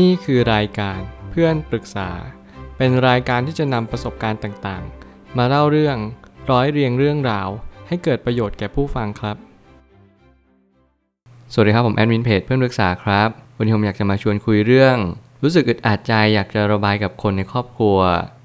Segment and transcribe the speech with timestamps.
[0.00, 2.10] นี่คือรายการเพื่อนปรึกษา
[2.76, 5.96] เป็นรายการที่จะนำประสบการณ์ต่างๆ มาเล่าเรื่อง
[6.50, 7.48] ร้อยเรียงเรื่องราว
[7.88, 9.36] ให้เกิดประโยชน์แก่ผู้ฟังครับ
[11.52, 14.96] สวัสดีครับผมแอดมินเพจเพื่อนปรึกษาครับ วันนี้ผมอยากจะมาชวนคุยเรื่อง
[15.42, 17.98] รู้สึกอึดอัดใจอยากจะระบายกับคนในครอบครัว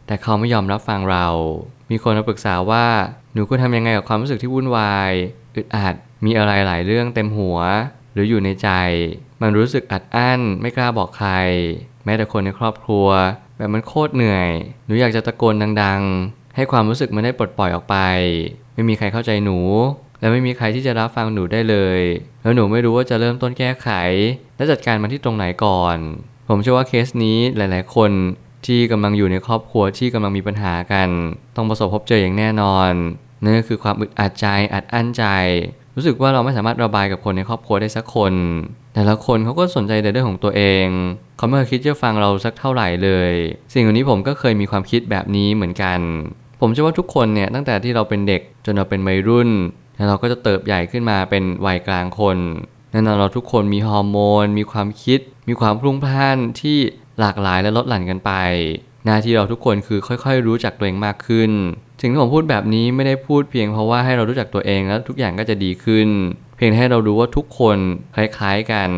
[0.08, 1.28] แต่เขาไม่ยอมรับฟังเรา
[1.92, 2.86] มีคนมาปรึกษาว่า
[3.34, 5.12] หนูควรทำยังไงกับความรู้สึกที่วุ่นวาย
[5.56, 5.94] อึดอัด
[6.26, 7.58] มีอะไรหลายเรื่องเต็มหัว
[8.14, 8.70] หรืออยู่ในใจ
[9.42, 11.32] มันรู้สึกอัดอั้น ไม่กล้าบอกใคร
[12.06, 13.08] แม้แต่คนในครอบครัว
[13.58, 14.50] แบบมันโคตรเหนื่อย
[14.86, 17.98] หนูอยากจะตะโกนดังๆ ให้ความรู้สึกมันได้ปลดปล่อยออกไป
[18.76, 19.60] ไม่มีใครเข้าใจหนู
[20.20, 22.02] และไม่มีใครที่จะรับฟังหนูได้เลย
[22.42, 23.90] แล้วหนูไม่รู้ว่าจะเริ่มต้นแก้ไข
[24.58, 25.98] และจัดการมันที่ตรงไหนก่อน
[26.50, 28.12] ผมเชื่อว่าเคสนี้หลาย ๆ คน
[28.66, 31.10] ที่กำลังอยู่ในครอบครัวที่กำลังมีปัญหากัน
[31.56, 32.92] ต้องประสบพบเจออย่างแน่นอน
[33.44, 35.26] นั่นก็คือความอึดอัดใจอัดอั้นใจ
[36.00, 38.34] รู้สึกว่าเราไม่สามารถระบายกับคนในครอบครัวได้สักคน
[38.96, 40.86] แต่ละคนเขาก็สนใจแต่เรื่องของตัวเอง
[41.38, 43.32] เขาไม่เคยคิดจะฟังเราสักเท่าไหร่เลย
[43.74, 46.00] สิ่งเหล่านี้ผมก็เคยมีความคิดแบบนี้เหมือนกัน
[46.62, 49.50] ผมเชื่อว่าทุกคนเนี่ยตั้งแต่ที่เราเป็นเด็กจนเราเป็นวัยรุ่น
[49.96, 52.38] แล้วเราก็จะเติบใหญ่ขึ้นมาเป็นวัยกลางคน
[52.92, 56.78] แน่นอนเราทุกคนมีฮอร์โมน มีความคิด มีความพลุ่งพล่านที่
[57.20, 58.32] หลากหลายและลดหลั่นกันไป
[59.06, 61.52] หน้าที่เราทุกคนคือค่อยๆ รู้จักตัวเองมากขึ้น
[62.02, 66.08] สิ่งที่ผมพูดแบบนี้ไม่ได้พูดเพียงเพราะว่าให้เรารู้จักตัวเองแล้วทุกอย่างก็จะดีขึ้น
[66.58, 67.78] เพียงให้เรารู้ว่าทุกคน
[68.16, 68.90] คล้ายๆกัน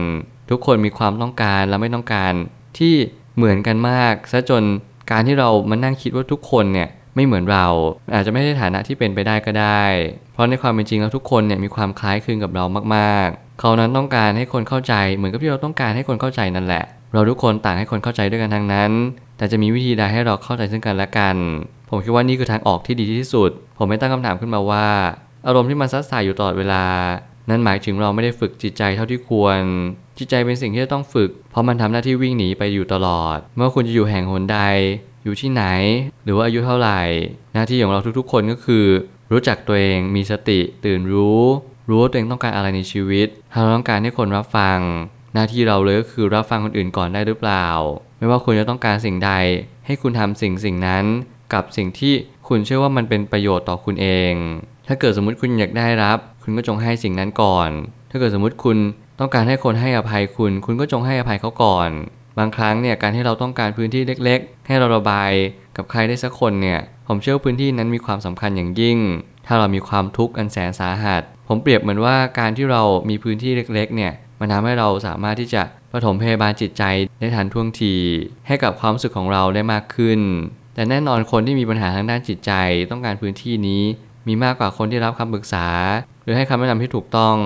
[0.51, 2.33] ทุกคนมีความต้องการและไม่ต้องการ
[2.77, 2.93] ที่
[3.35, 4.63] เหมือนกันมากซะจน
[5.11, 7.67] การที่เรามานั่งคิดว่าทุกคนเนี่ยไม่เหมือนเรา
[8.13, 9.83] อาจจะไม่ใช่ฐานะที่เป็นไปได้ก็ได้
[10.33, 16.83] เพราะในความเป็นจริงแล้วทุกคนเนี่ยมีความคล้ายคลึงกับเรามากๆ เขานั้นต้องการให้คนเข้าใจเหมือนกับที่เราต้องการให้คนเข้าใจนั่นแหละ
[17.13, 18.91] เราทุกคนต่างให้คนเข้าใจด้วยกันทั้งนั้น
[19.39, 21.35] แต่จะมีวิธีใดให้เราเข้าใจซึ่งกันและกัน
[21.89, 24.87] ผมคิดว่านี่คือทางออกที่ดีที่สุด ผมไม่ตั้งคำถามขึ้นมาว่า
[25.47, 26.83] อารมณ์ที่มันซัดสายอยู่ตลอดเวลา
[27.49, 29.59] นั่นหมายถึงเราไม่ได้ฝึกจิตใจเท่าที่ควร
[30.17, 34.59] จิตใจเป็นสิ่งที่จะต้องฝึก เพราะมันทำหน้าที่วิ่งหนีไปอยู่ตลอด เมื่อคุณจะอยู่แห่งหนใด
[35.23, 35.63] อยู่ที่ไหน
[36.23, 37.01] หรือว่าอายุเท่าไหร่
[37.53, 38.85] หน้าที่ของเราทุกๆ คนก็คือ
[39.31, 41.43] รู้จักตัวเอง มีสติ ตื่นรู้
[41.89, 44.79] รู้ว่าตัวเองต้องการอะไรในชีวิตถ้าเราต้องการให้คนรับฟัง
[45.33, 47.67] หน้าที่เราเลยก็คือรับฟังคนอื่นก่อนได้หรือเปล่า
[48.17, 49.31] ไม่ว่าคุณจะต้องการสิ่งใด
[49.85, 51.05] ให้คุณทำสิ่งสิ่งนั้น
[51.53, 52.13] กับสิ่งที่
[52.47, 54.33] คุณเชื่อว่ามันเป็นประโยชน์ต่อคุณเอง
[54.87, 57.69] ถ้าเกิดสมมติคุณอยากได้รับ คุณก็จงให้สิ่งนั้นก่อน
[58.09, 58.77] ถ้าเกิดสมมติคุณ
[59.19, 61.89] ต้องการให้คนให้อภัยคุณ คุณก็จงให้อภัยเขาก่อน
[62.37, 65.31] บางครั้งเนี่ยการที่เราต้องการพื้นที่เล็ก ๆ ให้เราระบาย
[65.77, 68.97] กับใครได้สักคนเนี่ย ผมเชื่อว่าพื้นที่นั้นมีความสำคัญอย่างยิ่ง
[69.45, 75.63] ถ้าเรามีความทุกข์อันแสนสาหัส ผมเปรียบเหมือนว่าการที่เรามีพื้นที่เล็ก ๆ เนี่ย มันทำให้เราสามารถที่จะ
[75.93, 76.83] ปฐมพยาบาลจิตใจ
[77.19, 77.95] ได้ทันท่วงที
[78.47, 80.19] ให้กับความรู้สึกของเราได้มากขึ้น
[80.73, 82.51] แต่แน่นอนคนที่มีปัญหาทางด้านจิตใจ
[82.91, 83.83] ต้องการพื้นที่นี้
[84.27, 85.67] มีมากกว่าคนที่รับคำปรึกษา
[86.23, 87.37] หรือให้คำแนะนำที่ถูกต้อง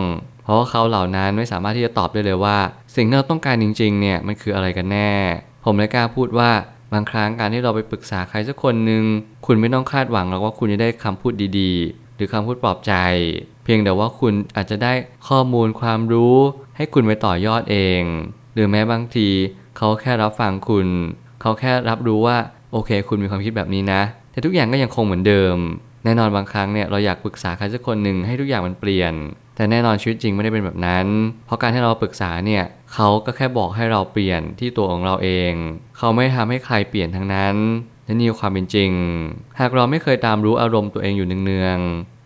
[0.44, 2.58] เพราะว่าเขาเหล่านั้นไม่สามารถที่จะตอบได้เลยว่า
[2.96, 5.12] สิ่งที่เราต้องการจริงๆเนี่ยมันคืออะไรกันแน่
[5.66, 6.52] ผมเลยกล้าพูดว่า
[6.94, 9.04] บางครั้งการที่เราไปปรึกษาใครสักคนหนึ่ง
[9.46, 12.94] คุณไม่ต้องคาดหวังหรอกว่าคุณจะได้คำพูดดีๆ หรือคำพูดปลอบใจ
[13.64, 14.94] เพียงแต่ว่าคุณอาจจะได้
[15.28, 16.36] ข้อมูลความรู้
[16.78, 18.02] ให้คุณไปต่อยอดเอง
[18.54, 19.30] หรือแม้บางที
[19.78, 20.88] เขาแค่รับฟังคุณ
[21.42, 22.38] เขาแค่รับรู้ว่า
[22.72, 24.02] โอเค คุณมีความคิดแบบนี้นะ
[24.32, 25.56] แต่ทุกอย่างก็ยังคงเหมือนเดิม
[26.04, 29.14] แน่นอนบางครั้งเนี่ยเราอยากปรึกษาใครสักคนหนึ่งให้ทุกอย่างมันเปลี่ยน
[29.56, 31.06] แต่แน่นอนชีวิตจริงไม่ได้เป็นแบบนั้น
[31.46, 32.64] เพราะการที่เราปรึกษาเนี่ย
[32.94, 35.54] เขาก็แค่บอกให้เราเปลี่ยนที่ตัวของเราเอง
[35.98, 37.56] เขาไม่ทำให้ใครเปลี่ยนทั้งนั้น
[38.06, 38.92] และนี่คือความเป็นจริง
[39.60, 41.80] หากเราไม่เคยตามรู้อารมณ์ตัวเองอยู่เนือง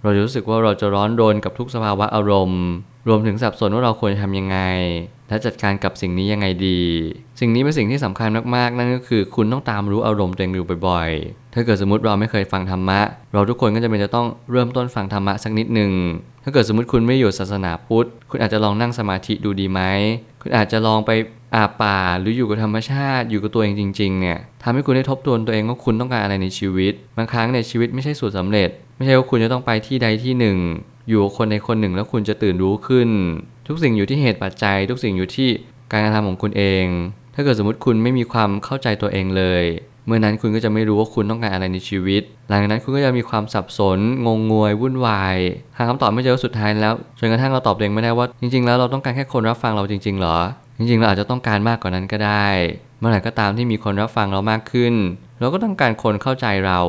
[0.07, 2.63] เราจะรู้สึกว่าเราจะร้อนรนกับทุกสภาวะอารมณ์
[3.07, 4.59] รวมถึงสับสนว่าเราควรจะทำยังไง
[5.29, 6.81] และจัดการกับสิ่งนี้ยังไงดี
[7.39, 12.99] สิ่งนี้เป็นสิ่งที่สำคัญมากๆ นั่นก็คือคุณต้องตามรู้อารมณ์ตัวเองอยู่บ่อยๆ ถ้าเกิดสมมติเราไม่เคยฟังธรรมะ
[13.33, 15.91] เราทุกคนก็จะเป็นจะต้องเริ่มต้นฟังธรรมะสักนิดหนึ่ง
[16.43, 19.81] ถ้าเกิดสมมติคุณไม่อยู่ศาสนาพุทธ คุณอาจจะลองนั่งสมาธิดูดีไหม
[20.41, 21.11] คุณอาจจะลองไป
[21.55, 30.57] อาป่าหรืออยู่กับธรรมชาติอยู่กับตัวเองจริงๆเนี่ยทำให้คุณได้ทบทวนตัวเองว่าคุณต้องการอะไรในชีวิต บางครั้งในชีวิตไม่ใช่สูตรสาเร็จ ไม่ใช่ว่าคุณจะต้องไปที่ใดที่หนึ่ง
[31.09, 33.09] อยู่กับคนในคนหนึ่งแล้วคุณจะตื่นรู้ขึ้น
[33.67, 35.49] ทุกสิ่งอยู่ที่เหตุปัจจัย ทุกสิ่งอยู่ที่
[35.91, 36.85] การกระทำของคุณเอง
[37.35, 39.63] ถ้าเกิดสมมติคุณไม่มีความเข้าใจตัวเองเลย
[40.05, 45.37] เมื่อนั้นคุณก็จะไม่รู้ว่าคุณต้องการอะไรในชีวิต หลังจากนั้นคุณก็จะมีความสับสน งงงวยวุ่นวาย
[45.77, 50.37] หาคำตอบไม่เจอสุดท้ายแล้วจนกระทั่งเราตอบเองไม่ได้ว่าจริง ๆ แล้วเราต้องการแค่คนรับฟังเราจริง ๆ หรอ
[50.77, 52.47] จริงๆ เราอาจจะต้องการมากกว่านั้นก็ได้
[52.99, 54.93] เมื่อไหร่ก็ตามที่มีคนรับฟังเรามากขึ้น
[55.39, 56.79] เราก็ต้องการคนเข้าใจเรา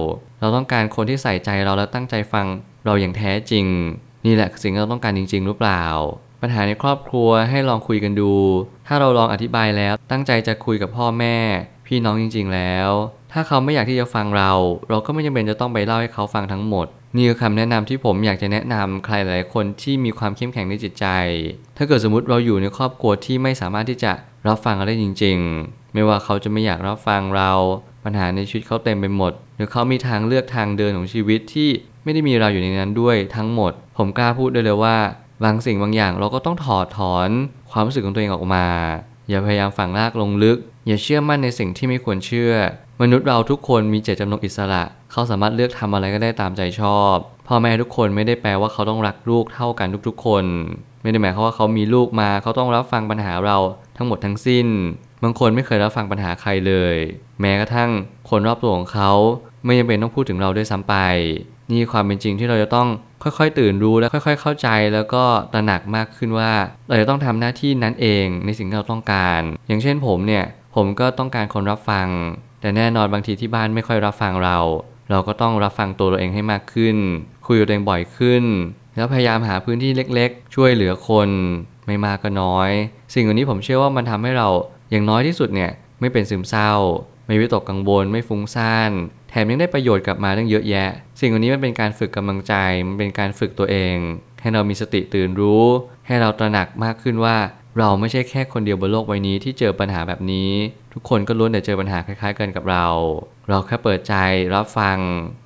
[0.40, 2.46] เราต้องการคนที่ใส่ใจเราและตั้งใจฟัง
[2.84, 3.66] เราอย่างแท้จริง
[4.26, 5.84] นี่แหละสิ่งที่เราต้องการจริง ๆ หรือเปล่า
[6.42, 8.32] ปัญหาในครอบครัวให้ลองคุยกันดู
[8.86, 11.36] ถ้าเราลองอธิบายแล้วตั้งใจจะคุยกับพ่อแม่
[11.86, 12.90] พี่น้องจริง ๆ แล้ว
[13.32, 14.52] ถ้าเขาไม่อยากที่จะฟังเรา
[14.88, 21.06] เราก็ไม่จำเป็นจะต้องไปเล่าให้เขาฟังทั้งหมด นี่คือคำแนะนำที่ผมอยากจะแนะนำใครหลายคนที่มีความเข้มแข็งในจิตใจ
[21.76, 24.12] ถ้าเกิดสมมติเราอยู่ในครอบครัวที่ไม่สามารถที่จะ
[24.48, 27.52] รับฟังเราได้จริง ๆ ไม่ว่าเขาจะไม่อยากรับฟังเรา
[28.04, 31.70] ปัญหาในชีวิตเขาเต็มไปหมด หรือเขามีทางเลือกทางเดินของชีวิตที่
[32.04, 34.96] ไม่ได้มีเราอยู่ในนั้นด้วยทั้งหมด ผมกล้าพูดได้เลยว่า
[35.44, 37.28] บางสิ่งบางอย่างเราก็ต้องถอดถอน
[37.70, 38.66] ความรู้สึกของตัวเองออกมา
[39.28, 42.52] อย่าพยายามฝังรากลงลึก อย่าเชื่อมั่นในสิ่งที่ไม่ควรเชื่อ
[43.02, 47.14] มนุษย์เราทุกคนมีเจตจำนงอิสระ เขาสามารถเลือกทำอะไรก็ได้ตามใจชอบ
[47.48, 50.44] พ่อแม่ทุกคนไม่ได้แปลว่าเขาต้องรักลูกเท่ากันทุกๆ คน
[51.02, 53.56] ไม่ได้หมายความว่าเขามีลูกมาเขาต้องรับฟังปัญหาเรา
[53.96, 54.66] ทั้งหมดทั้งสิ้น
[55.22, 56.96] บางคนไม่เคยรับฟังปัญหาใครเลย
[57.40, 57.90] แม้กระทั่ง
[58.30, 59.10] คนรอบตัวของเขา
[59.64, 60.94] ไม่จำเป็นต้องพูดถึงเราด้วยซ้ำไป
[61.70, 62.88] นี่ความเป็นจริงที่เราจะต้อง
[63.22, 66.52] ค่อยๆ ตื่นรู้และค่อย ๆ เข้าใจแล้วก็ตระหนักมากขึ้นว่า
[66.88, 70.44] เราจะต้องทำหน้าที่นั้นเองในสิ่งที่เราต้องการ อย่างเช่นผมเนี่ย
[70.74, 72.08] ผมก็ต้องการคนรับฟัง
[72.60, 74.58] แต่แน่นอนบางทีที่บ้านไม่ค่อยรับฟังเรา
[75.10, 76.96] เราก็ต้องรับฟังตัวเราเองให้มากขึ้น
[77.46, 78.44] คุยกับตัวเองบ่อยขึ้น
[78.96, 81.28] แล้วพยายามหาพื้นที่เล็กๆ ช่วยเหลือคน
[81.86, 82.70] ไม่มากก็น้อย
[83.14, 84.48] สิ่งเหล่านี้ผมเชื่อว่ามันทำให้เรา
[84.90, 85.70] อย่างน้อยที่สุดเนี่ย
[86.00, 86.72] ไม่เป็นซึมเศร้า
[87.26, 88.90] ไม่วิตกกังวลไม่ฟุ้งซ่าน
[89.30, 90.88] แถมยังได้ประโยชน์กลับมาตั้งเยอะแยะ
[91.20, 92.54] สิ่งเหล่านี้มันเป็นการฝึกกำลังใจ
[92.86, 93.96] มันเป็นการฝึกตัวเอง
[94.40, 95.64] ให้เรามีสติตื่นรู้
[96.06, 97.36] ให้เราตระหนักมากขึ้นว่า
[97.78, 100.50] เราไม่ใช่แค่คนเดียวบนโลกใบนี้ที่เจอปัญหาแบบนี้
[100.92, 102.86] ทุกคนก็ล้วนแต่เจอปัญหาคล้ายๆกันกับเรา
[103.48, 104.14] เราแค่เปิดใจ
[104.54, 104.98] รับฟัง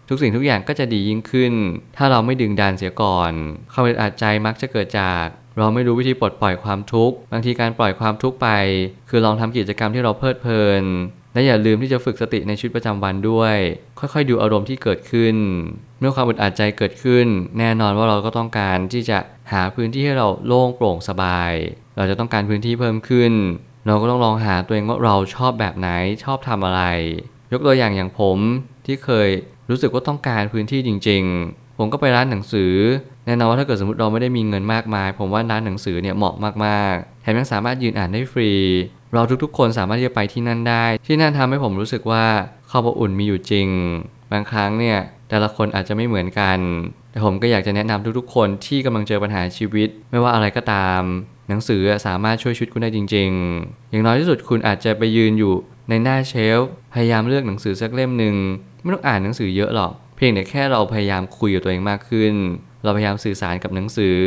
[0.09, 1.53] ทุกสิ่งทุกอย่างก็จะดียิ่งขึ้น
[1.97, 3.33] ถ้าเราไม่ดึงดันเสียก่อน
[3.73, 5.25] ความอึดอัดใจมักจะเกิดจาก
[5.59, 8.49] เราไม่รู้วิธีปลดปล่อยความทุกข์บางทีการปล่อยความทุกข์ไป
[9.09, 10.85] คือลองทำกิจกรรมที่เราเพลิดเพลิน
[11.35, 13.57] และอย่าลืมที่จะฝึกสติในชีวิตประจำวันด้วย
[13.99, 15.37] ค่อยๆ ดูอารมณ์ที่เกิดขึ้น
[16.01, 17.27] เมื่อความอึดอัดใจเกิดขึ้น
[17.59, 19.19] แน่นอนว่าเราก็ต้องการที่จะ
[19.53, 21.53] หาพื้นที่ให้เราโล่งโปร่งสบาย
[21.97, 23.33] เราจะต้องการพื้นที่เพิ่มขึ้น
[23.87, 25.89] เราก็ต้องลองหาตัวเองว่าเราชอบแบบไหน
[26.25, 26.83] ชอบทำอะไร
[27.53, 28.39] ยกตัวอย่างอย่างผม
[28.87, 29.29] ที่เคย
[29.71, 32.73] รู้สึกว่าต้องการพื้นที่จริง ๆ ผมก็ไปร้านหนังสือ
[33.27, 36.35] แน่นอนว่าถ้าเกิดสมมติเราไม่ได้มีเงินมากมาย ผมว่าร้านหนังสือเนี่ยเหมาะ
[36.65, 38.53] มากๆแถมยังสามารถยืนอ่านได้ฟรี
[39.15, 42.25] เราทุกๆ คนสามารถที่จะไปที่นั่นได้ ที่นั่นทำให้ผมรู้สึกว่า
[42.71, 43.69] ความอบอุ่นมีอยู่จริง
[44.33, 44.99] บางครั้งเนี่ย
[45.33, 46.59] แต่ละคนอาจจะไม่เหมือนกัน
[47.11, 51.01] แต่ผมก็อยากจะแนะนำทุกๆ คนที่กำลังเจอปัญหาชีวิต ไม่ว่าอะไรก็ตาม
[51.49, 53.31] หนังสือสามารถช่วยชีวิตคุณได้จริง
[53.61, 55.55] ๆ อย่างน้อยที่สุดคุณอาจจะไปยืนอยู่
[55.89, 58.35] ในหน้าเชลฟ์พยายามเลือกหนังสือสักเล่มหนึ่ง
[58.83, 62.35] ไม่ต้องอ่านหนังสือเยอะหรอก เพียงแต่แค่เราพยายามคุยกับตัวเองมากขึ้น
[62.85, 64.19] เราพยายามสื่อสารกับหนังสือ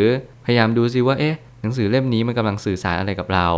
[0.46, 3.50] พยายามดูซิว่าเอ๊ะหนังสือเล่มนี้มันกำลังสื่อสารอะไรกับเรา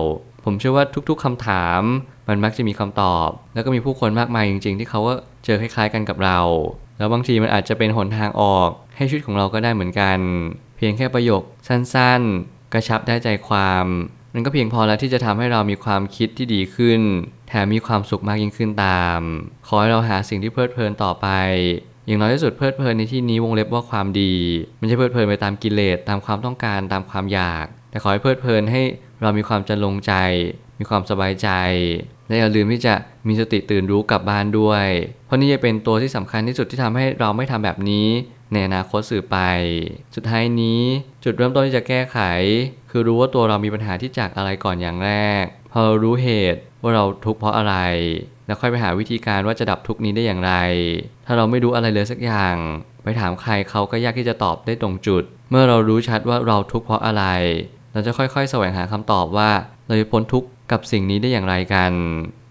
[0.46, 1.82] ผมเชื่อว่าทุกๆคำถาม
[2.28, 5.14] มันมักจะมีคำตอบ แล้วก็มีผู้คนมากมายจริง ๆ ที่เขาก็
[5.46, 6.40] เจอคล้ายๆกันกับเรา
[6.98, 10.20] แล้วบางทีมันอาจจะเป็นหนทางออก ให้ชีวิตของเราก็ได้เหมือนกัน
[10.78, 13.86] เพียงแค่ประโยคสั้นๆ กระชับได้ใจความ
[14.34, 17.02] มันก็เพียงพอแล้วที่จะทำให้เรามีความคิดที่ดีขึ้น
[17.48, 19.20] แถมมีความสุขมากยิ่งขึ้นตาม
[19.68, 21.28] ขอให้เราหาสิ่งที่เพลิดเพลินต่อไป
[22.06, 24.34] อย่างน้อยที่สุดเพลิดเพลินในที่นี้วงเล็บว่าความดี
[24.78, 28.82] ไม่ใช่เพลิดเพลินไปตามกิเลสตามความต้องการตามความอยาก แต่ขอให้เพลิดเพลินให้
[29.22, 30.14] เรามีความจะลงใจ
[30.80, 31.50] มีความสบายใจ
[32.28, 32.94] และอย่าลืมที่จะ
[33.28, 34.86] มีสติตื่นรู้กลับบ้านด้วย
[35.26, 38.08] เพราะนี่จะเป็นตัวที่สำคัญที่สุดที่ทำให้เราไม่ทำแบบนี้
[38.54, 39.38] ในอนาคตสื่อไป
[40.16, 40.82] สุดท้ายนี้
[41.24, 42.20] จุดเริ่มต้นที่จะแก้ไข
[42.90, 47.76] คือรู้ว่าตัวเรามีปัญหาที่จากอะไรก่อนอย่างแรก พอเรารู้เหตุว่าเราทุกข์เพราะอะไร
[48.46, 50.54] แล้วค่อยไปหาวิธีการว่าจะดับทุกข์นี้ได้อย่างไร
[51.26, 52.56] ถ้าเราไม่รู้อะไรเลยสักอย่าง
[53.04, 57.26] ไปถามใครเขาก็ยากที่จะตอบได้ตรงจุด เมื่อเรารู้ชัดว่าเราทุกข์เพราะอะไร
[57.94, 59.50] เราจะค่อยๆ แสวงหาคำตอบว่า
[59.88, 61.92] เราจะพ้นทุกข์ กับสิ่งนี้ได้อย่างไรกัน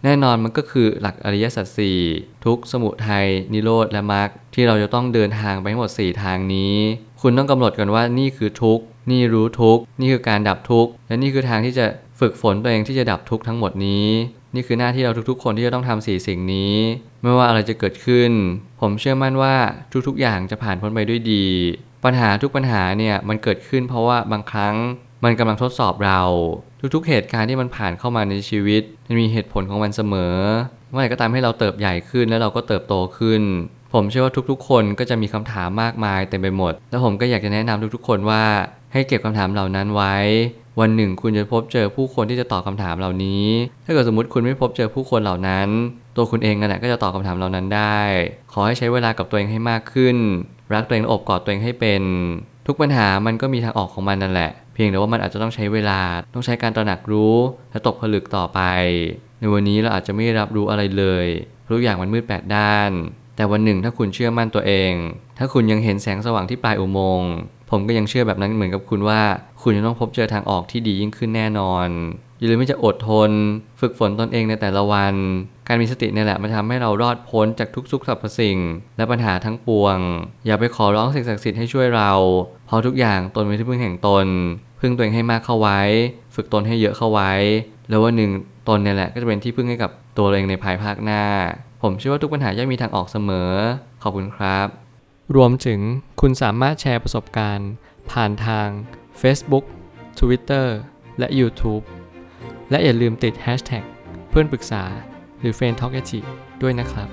[0.05, 1.99] แน่นอนมันก็คือหลักอริยสัจสี่
[2.45, 6.75] ทุกสมุทัยนิโรธและมรรคที่เราจะต้องเดินทางไปทั้งหมด 4 ทางนี้
[7.21, 11.87] คุณต้องกำหนดกันว่านี่คือทุกนี่รู้ทุกนี่คือการดับทุกและนี่คือทางที่จะ
[12.21, 14.09] ฝึกฝนตัวเองที่จะดับทุกทั้งหมดนี้
[14.55, 16.75] นี่คือหน้าที่เราทุกๆ คนที่จะต้องทำสี่สิ่งนี้
[17.23, 18.31] ไม่ว่าอะไรจะเกิดขึ้น
[18.81, 19.55] ผมเชื่อมั่นว่า
[20.07, 21.45] ทุกๆ อย่างจะผ่านพ้นไปด้วยดี
[22.05, 24.75] ปัญหาทุกปัญหาเนี่ยมันเกิดขึ้นเพราะว่าบางครั้ง
[25.25, 26.23] มันกำลังทดสอบเรา
[26.95, 30.37] ทุกๆ เหตุการณ์ที่มันผ่านเข้ามาในชีวิต มันมีเหตุผลของมันเสมอ
[30.91, 33.43] เมื่อไหร่ก็ตามให้เราเติบใหญ่ขึ้นแล้วเราก็เติบโตขึ้น
[33.95, 38.45] ผมเชื่อว่าทุกๆ คนก็จะมีคำถามมากมายเต็มไปหมด แล้วผมก็อยากจะแนะนำทุกๆ คนว่า
[38.93, 40.15] ให้เก็บคำถามเหล่านั้นไว้
[40.81, 43.45] วันหนึ่งคุณจะพบเจอผู้คนที่จะตอบคำถามเหล่านี้
[43.85, 45.69] ถ้าเกิดสมมติคุณไม่พบเจอผู้คนเหล่านั้น
[46.17, 47.99] ตัวคุณเองนั่นแหละก็จะตอบคำถามเหล่านั้นได้
[48.53, 50.17] ขอให้ใช้เวลากับตัวเองให้มากขึ้น
[50.75, 52.03] รักตัวเองอบกอดตัวเองให้เป็น
[52.67, 56.01] ทุกปัญหามันก็มีทางออกของมันนั่นแหละ เพียงแต่ว่ามันอาจจะต้องใช้เวลา
[56.35, 57.37] ต้องใช้การตระหนักรู้
[57.71, 58.61] และตกผลึกต่อไป
[59.41, 61.27] ในวันนี้เราอาจจะไม่รับรู้อะไรเลย
[61.69, 62.91] ทุกอย่างมันมืดแปดด้าน
[63.37, 64.93] แต่วันหนึ่งถ้าคุณเชื่อมั่นตัวเอง
[65.39, 67.33] ถ้าคุณยังเห็นแสงสว่างที่ปลายอุโมงค์
[67.71, 69.21] ผมก็ยังเชื่อแบบนั้นเหมือนกับคุณว่า
[69.63, 71.89] คุณจะต้องพบเจอทางออกที่ดียิ่งขึ้นแน่นอน
[72.39, 73.31] อย่าลืมที่จะอดทน
[73.81, 75.15] ฝึกฝนตนเองในแต่ละวัน
[75.69, 78.59] การมีสติเนี่ยแหละมันทำให้เรารอดพ้นจากทุกสุขสรรพสิ่ง
[78.97, 79.99] และปัญหาทั้งปวง
[80.47, 82.13] อย่าไปขอร้องสิ่งศักดิ์สิทธิ์ให้ช่วยเรา
[82.67, 84.27] เพราะทุกอย่างตนเป็นที่พึ่งแห่งตน
[84.81, 85.81] พึ่งตัวเองให้มากเข้าไว้
[86.35, 87.33] ฝึกตนให้เยอะเข้าไว้
[87.89, 88.31] แล้ววันหนึ่ง
[88.69, 91.23] ตนเนี่ยแหละก็จะเป็นที่พึ่งให้กับตัวเราเองในภายภาคหน้า
[91.83, 93.51] ผมเชื่อว่าทุกปัญหาย่อมมีทางออกเสมอ
[94.03, 94.67] ขอบคุณครับ
[95.37, 95.81] รวมถึง
[96.21, 97.71] คุณสามารถแชร์ประสบการณ์
[98.11, 98.69] ผ่านทาง
[99.21, 99.65] Facebook
[100.19, 100.67] Twitter
[101.19, 101.85] และ YouTube
[102.71, 103.85] และอย่าลืมติด Hashtag
[104.31, 104.85] เพื่อนปรึกษา
[105.41, 105.93] หรือ f r ร e n d Talk
[106.63, 107.09] ด้วยนะครับ